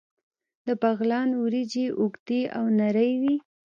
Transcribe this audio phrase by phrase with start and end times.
[0.65, 3.35] د بغلان وریجې اوږدې او نرۍ وي.